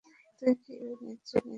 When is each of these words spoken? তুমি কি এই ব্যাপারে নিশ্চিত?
তুমি 0.37 0.53
কি 0.63 0.73
এই 0.75 0.91
ব্যাপারে 0.91 1.07
নিশ্চিত? 1.07 1.45